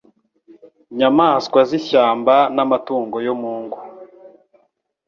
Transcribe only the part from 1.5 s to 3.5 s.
z’ishyamba n’amatungo yo